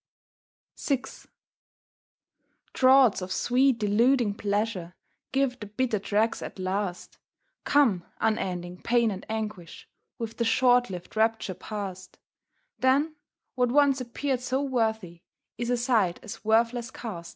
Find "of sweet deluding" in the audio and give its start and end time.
3.21-4.33